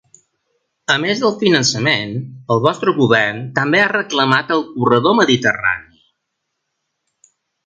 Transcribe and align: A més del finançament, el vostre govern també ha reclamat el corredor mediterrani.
A 0.93 0.93
més 1.01 1.19
del 1.23 1.35
finançament, 1.43 2.15
el 2.55 2.63
vostre 2.63 2.93
govern 3.01 3.43
també 3.59 3.83
ha 3.83 3.91
reclamat 3.93 4.55
el 4.57 4.65
corredor 4.79 5.19
mediterrani. 5.21 6.05